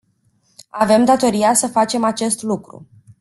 [0.69, 2.87] Avem datoria să facem acest lucru.